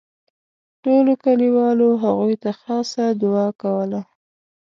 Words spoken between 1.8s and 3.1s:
هغوی ته خاصه